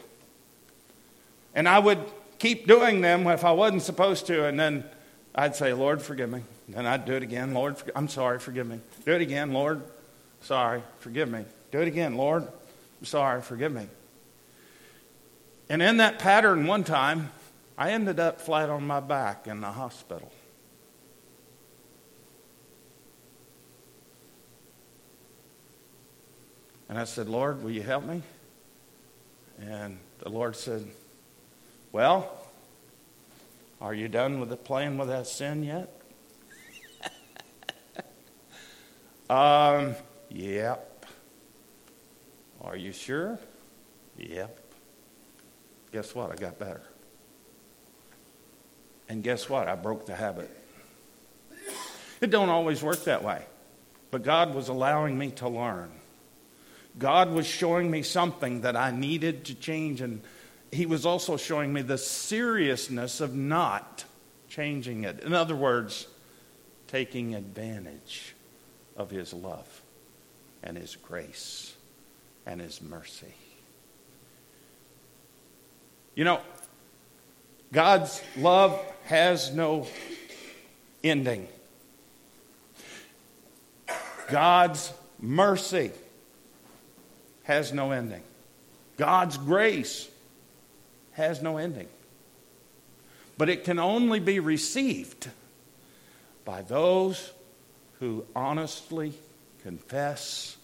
[1.55, 2.01] And I would
[2.39, 4.85] keep doing them if I wasn't supposed to, and then
[5.35, 6.43] I'd say, Lord, forgive me.
[6.69, 7.55] Then I'd do it again.
[7.55, 8.81] Lord, I'm sorry, forgive me.
[9.05, 9.83] Do it again, Lord,
[10.43, 11.45] Sorry, forgive me.
[11.71, 12.43] Do it again, Lord.
[12.43, 13.87] I'm sorry, forgive me.
[15.69, 17.31] And in that pattern, one time,
[17.79, 20.31] I ended up flat on my back in the hospital.
[26.89, 28.23] And I said, Lord, will you help me?
[29.61, 30.85] And the Lord said,
[31.93, 32.31] Well,
[33.81, 35.89] are you done with the, playing with that sin yet?
[39.31, 39.95] um,
[40.35, 41.07] Yep.
[42.63, 43.39] Are you sure?
[44.17, 44.59] Yep.
[45.93, 46.33] Guess what?
[46.33, 46.83] I got better.
[49.09, 49.69] And guess what?
[49.69, 50.51] I broke the habit.
[52.21, 53.45] It don't always work that way.
[54.11, 55.91] But God was allowing me to learn.
[56.99, 60.23] God was showing me something that I needed to change and
[60.71, 64.05] he was also showing me the seriousness of not
[64.49, 65.21] changing it.
[65.21, 66.07] In other words,
[66.87, 68.35] taking advantage
[68.97, 69.82] of his love
[70.63, 71.75] and His grace
[72.47, 73.35] and His mercy.
[76.15, 76.41] You know,
[77.73, 79.87] God's love has no
[81.03, 81.49] ending.
[84.29, 85.91] God's mercy
[87.45, 88.23] has no ending.
[88.97, 90.09] God's grace
[91.13, 91.89] has no ending.
[93.39, 95.29] But it can only be received
[96.45, 97.33] by those
[98.01, 99.15] who honestly
[99.63, 100.57] confess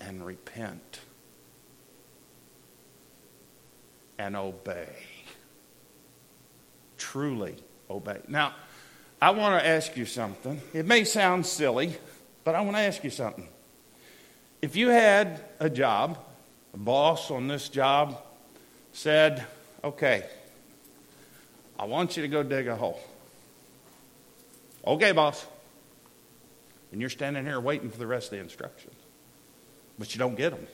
[0.00, 1.00] and repent
[4.18, 4.88] and obey.
[6.98, 7.56] Truly
[7.88, 8.20] obey.
[8.28, 8.54] Now,
[9.20, 10.60] I want to ask you something.
[10.72, 11.96] It may sound silly,
[12.44, 13.48] but I want to ask you something.
[14.60, 16.18] If you had a job,
[16.72, 18.20] a boss on this job
[18.92, 19.46] said,
[19.82, 20.24] okay,
[21.78, 23.00] I want you to go dig a hole.
[24.86, 25.46] Okay, boss
[26.94, 28.94] and you're standing here waiting for the rest of the instructions,
[29.98, 30.64] but you don't get them.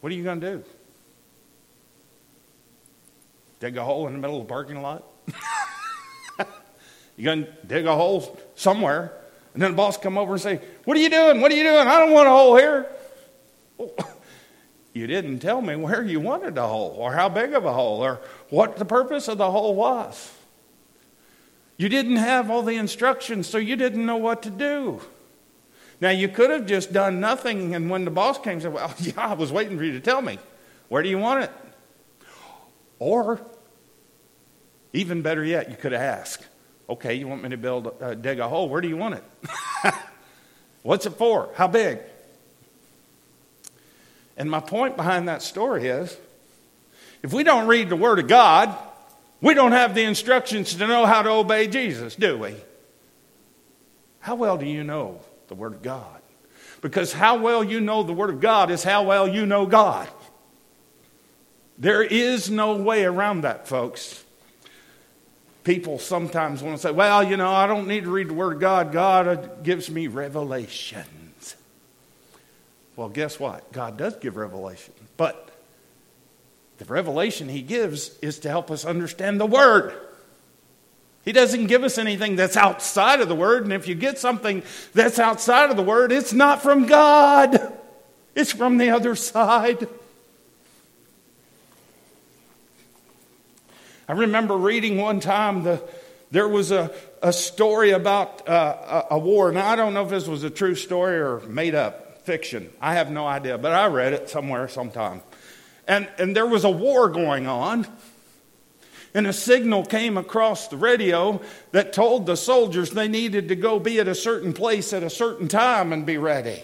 [0.00, 0.64] What are you going to do?
[3.60, 5.04] Dig a hole in the middle of the parking lot?
[7.18, 9.12] you're going to dig a hole somewhere,
[9.52, 11.42] and then the boss come over and say, "What are you doing?
[11.42, 11.86] What are you doing?
[11.86, 12.86] I don't want a hole here."
[14.94, 18.02] you didn't tell me where you wanted a hole, or how big of a hole,
[18.02, 20.32] or what the purpose of the hole was.
[21.76, 25.00] You didn't have all the instructions, so you didn't know what to do.
[26.00, 29.12] Now, you could have just done nothing, and when the boss came, said, Well, yeah,
[29.16, 30.38] I was waiting for you to tell me.
[30.88, 31.50] Where do you want it?
[32.98, 33.40] Or,
[34.92, 36.46] even better yet, you could have asked,
[36.88, 38.68] Okay, you want me to build, uh, dig a hole?
[38.68, 39.24] Where do you want it?
[40.82, 41.48] What's it for?
[41.54, 41.98] How big?
[44.36, 46.16] And my point behind that story is
[47.22, 48.76] if we don't read the Word of God,
[49.44, 52.54] we don't have the instructions to know how to obey Jesus, do we?
[54.20, 56.22] How well do you know the Word of God?
[56.80, 60.08] Because how well you know the Word of God is how well you know God.
[61.76, 64.24] There is no way around that, folks.
[65.62, 68.54] People sometimes want to say, well, you know, I don't need to read the Word
[68.54, 68.92] of God.
[68.92, 71.54] God uh, gives me revelations.
[72.96, 73.70] Well, guess what?
[73.72, 74.94] God does give revelation.
[75.18, 75.50] But
[76.78, 79.94] the revelation He gives is to help us understand the Word.
[81.24, 83.64] He doesn't give us anything that's outside of the Word.
[83.64, 84.62] And if you get something
[84.92, 87.72] that's outside of the Word, it's not from God,
[88.34, 89.88] it's from the other side.
[94.06, 95.82] I remember reading one time the,
[96.30, 99.50] there was a, a story about uh, a, a war.
[99.50, 102.70] Now, I don't know if this was a true story or made up fiction.
[102.82, 105.22] I have no idea, but I read it somewhere sometime.
[105.86, 107.86] And, and there was a war going on,
[109.12, 111.40] and a signal came across the radio
[111.72, 115.10] that told the soldiers they needed to go be at a certain place at a
[115.10, 116.62] certain time and be ready.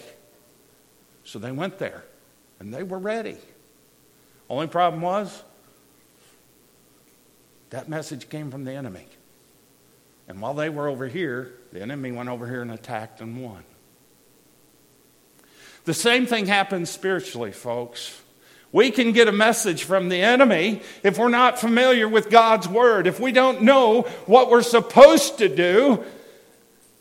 [1.23, 2.03] So they went there,
[2.59, 3.37] and they were ready.
[4.49, 5.43] Only problem was,
[7.69, 9.05] that message came from the enemy.
[10.27, 13.63] And while they were over here, the enemy went over here and attacked and won.
[15.85, 18.21] The same thing happens spiritually, folks.
[18.71, 23.05] We can get a message from the enemy if we're not familiar with God's word.
[23.05, 26.03] If we don't know what we're supposed to do,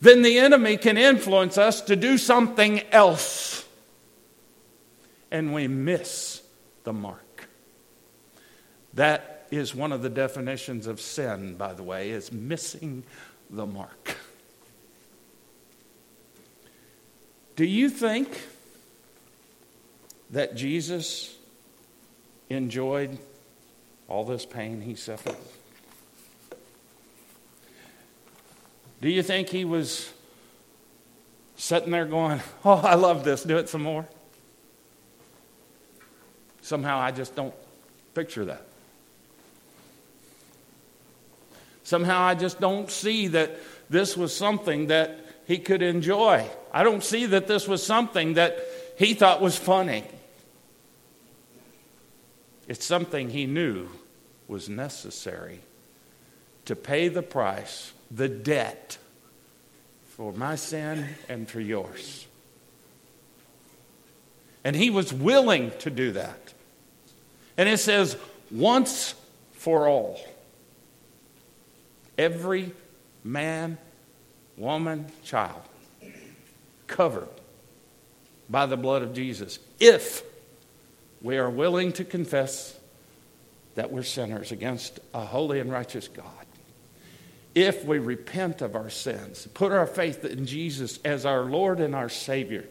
[0.00, 3.64] then the enemy can influence us to do something else.
[5.30, 6.42] And we miss
[6.82, 7.48] the mark.
[8.94, 13.04] That is one of the definitions of sin, by the way, is missing
[13.48, 14.16] the mark.
[17.54, 18.40] Do you think
[20.30, 21.36] that Jesus
[22.50, 23.18] enjoyed
[24.08, 25.36] all this pain he suffered?
[29.00, 30.12] Do you think he was
[31.56, 34.06] sitting there going, Oh, I love this, do it some more?
[36.60, 37.54] Somehow I just don't
[38.14, 38.66] picture that.
[41.82, 43.56] Somehow I just don't see that
[43.88, 46.48] this was something that he could enjoy.
[46.72, 48.58] I don't see that this was something that
[48.96, 50.04] he thought was funny.
[52.70, 53.88] It's something he knew
[54.46, 55.58] was necessary
[56.66, 58.96] to pay the price, the debt
[60.10, 62.28] for my sin and for yours.
[64.62, 66.54] And he was willing to do that.
[67.56, 68.16] And it says,
[68.52, 69.16] once
[69.54, 70.20] for all.
[72.16, 72.70] Every
[73.24, 73.78] man,
[74.56, 75.62] woman, child
[76.86, 77.26] covered
[78.48, 80.22] by the blood of Jesus if
[81.22, 82.78] we are willing to confess
[83.74, 86.24] that we're sinners against a holy and righteous God.
[87.54, 91.94] If we repent of our sins, put our faith in Jesus as our Lord and
[91.94, 92.66] our Savior,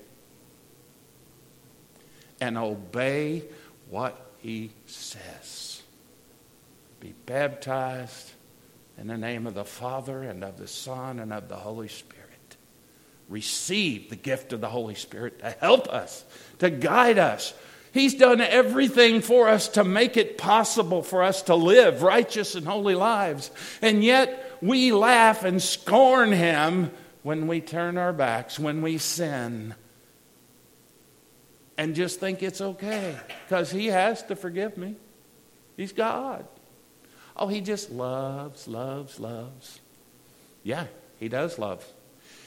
[2.39, 3.43] and obey
[3.89, 5.81] what He says,
[6.99, 8.31] be baptized
[8.97, 12.17] in the name of the Father and of the Son and of the Holy Spirit.
[13.27, 16.23] Receive the gift of the Holy Spirit to help us,
[16.59, 17.53] to guide us.
[17.91, 22.67] He's done everything for us to make it possible for us to live righteous and
[22.67, 23.51] holy lives.
[23.81, 26.91] And yet we laugh and scorn Him
[27.23, 29.75] when we turn our backs, when we sin,
[31.77, 34.95] and just think it's okay because He has to forgive me.
[35.75, 36.45] He's God.
[37.39, 39.79] Oh, he just loves, loves, loves.
[40.61, 40.87] Yeah,
[41.21, 41.87] he does love.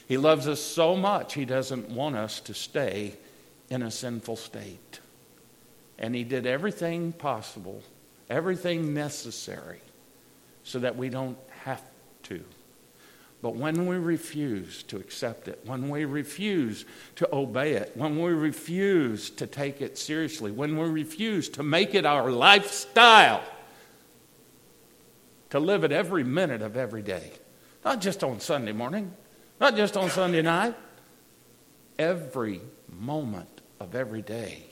[0.07, 3.17] He loves us so much, he doesn't want us to stay
[3.71, 4.99] in a sinful state.
[5.99, 7.83] And he did everything possible,
[8.29, 9.79] everything necessary,
[10.63, 11.81] so that we don't have
[12.23, 12.43] to.
[13.41, 16.85] But when we refuse to accept it, when we refuse
[17.17, 21.93] to obey it, when we refuse to take it seriously, when we refuse to make
[21.93, 23.43] it our lifestyle,
[25.49, 27.31] to live it every minute of every day.
[27.83, 29.13] Not just on Sunday morning,
[29.59, 30.73] not just on Sunday night,
[31.99, 34.63] every moment of every day.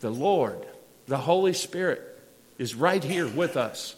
[0.00, 0.64] The Lord,
[1.06, 2.02] the Holy Spirit,
[2.58, 3.96] is right here with us.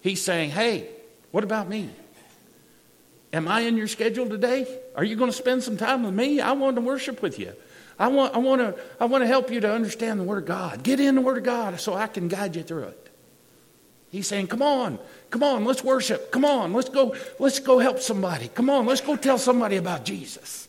[0.00, 0.88] He's saying, Hey,
[1.30, 1.90] what about me?
[3.32, 4.66] Am I in your schedule today?
[4.94, 6.40] Are you going to spend some time with me?
[6.40, 7.54] I want to worship with you.
[7.98, 10.46] I want, I want to, I want to help you to understand the Word of
[10.46, 10.82] God.
[10.82, 13.08] Get in the Word of God so I can guide you through it.
[14.10, 14.98] He's saying, "Come on,
[15.30, 16.30] come on, let's worship.
[16.30, 18.48] Come on, let's go, let's go help somebody.
[18.48, 20.68] Come on, let's go tell somebody about Jesus."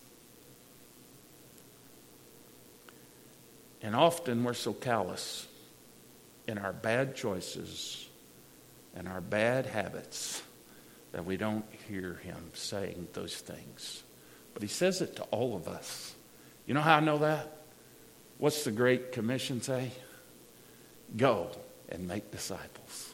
[3.84, 5.46] And often we're so callous
[6.48, 8.08] in our bad choices
[8.96, 10.42] and our bad habits
[11.12, 14.04] that we don't hear him saying those things.
[14.54, 16.16] But he says it to all of us.
[16.66, 17.58] You know how I know that?
[18.38, 19.92] What's the Great Commission say?
[21.16, 21.50] Go
[21.90, 23.14] and make disciples,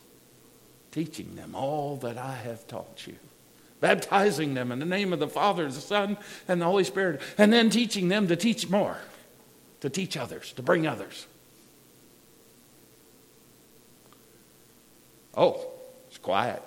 [0.92, 3.16] teaching them all that I have taught you,
[3.82, 6.18] baptizing them in the name of the Father, the Son,
[6.48, 8.98] and the Holy Spirit, and then teaching them to teach more,
[9.82, 11.26] to teach others, to bring others.
[15.36, 15.66] Oh,
[16.08, 16.62] it's quiet.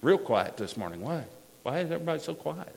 [0.00, 1.00] Real quiet this morning.
[1.00, 1.24] Why?
[1.62, 2.74] Why is everybody so quiet?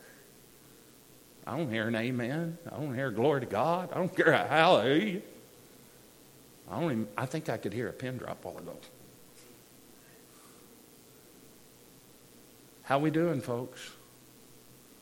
[1.46, 2.58] I don't hear an amen.
[2.72, 3.90] I don't hear glory to God.
[3.92, 5.22] I don't hear a hallelujah.
[6.70, 8.76] I don't even, I think I could hear a pin drop all ago.
[12.84, 13.92] How we doing, folks?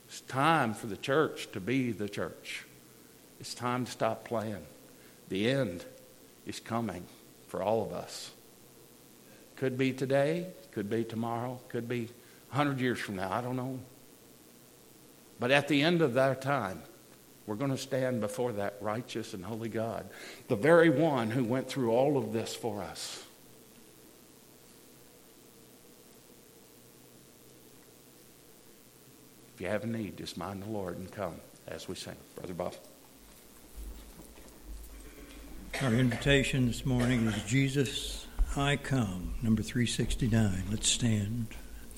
[0.08, 2.66] It's time for the church to be the church.
[3.40, 4.66] It's time to stop playing.
[5.30, 5.86] The end
[6.46, 7.06] is coming
[7.48, 8.32] for all of us.
[9.56, 12.10] Could be today, could be tomorrow, could be
[12.52, 13.32] 100 years from now.
[13.32, 13.80] I don't know.
[15.40, 16.82] But at the end of that time,
[17.46, 20.08] we're going to stand before that righteous and holy God,
[20.48, 23.24] the very one who went through all of this for us.
[29.56, 31.36] If you have a need, just mind the Lord and come
[31.68, 32.16] as we sing.
[32.36, 32.76] Brother Bob.
[35.82, 40.66] Our invitation this morning is Jesus, I come, number 369.
[40.70, 41.48] Let's stand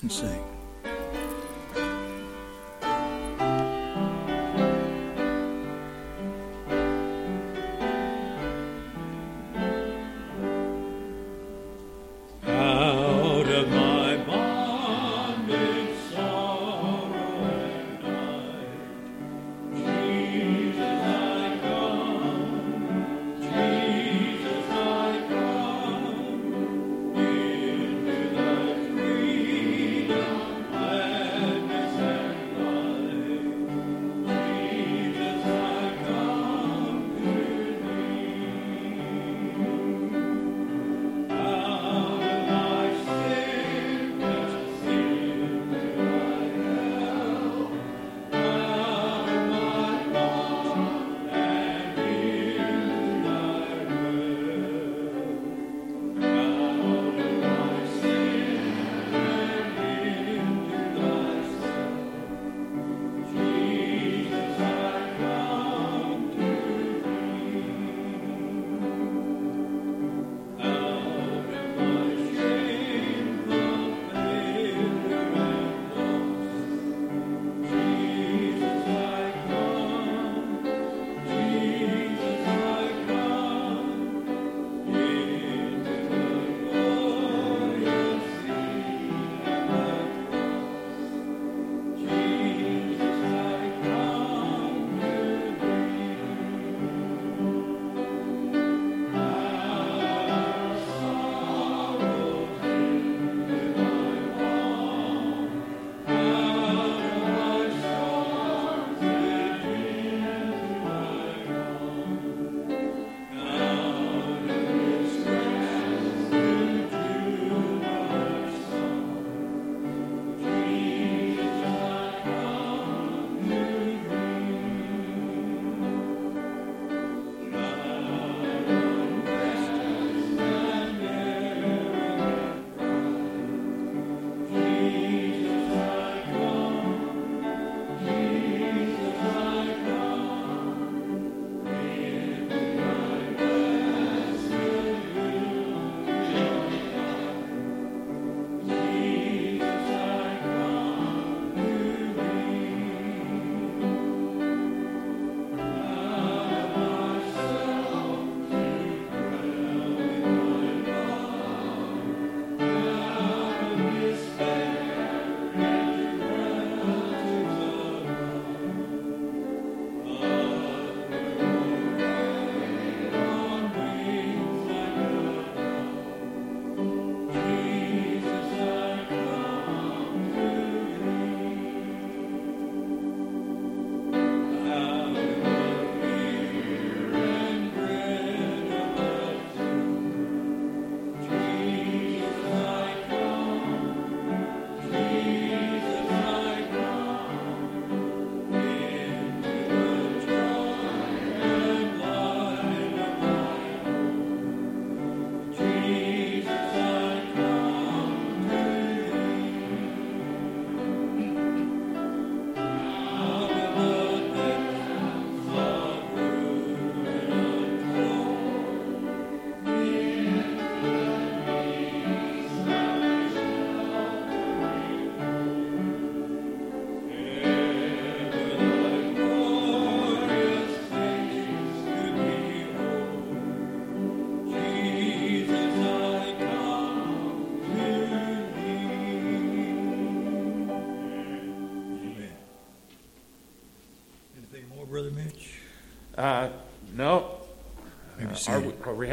[0.02, 0.61] and sing.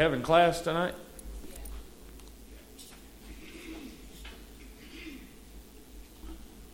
[0.00, 0.94] Having class tonight?